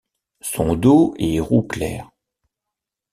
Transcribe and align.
Son 0.41 0.73
dos 0.73 1.13
est 1.19 1.39
roux 1.39 1.61
clair. 1.61 2.09